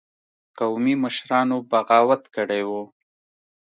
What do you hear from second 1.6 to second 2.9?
بغاوت کړی وو.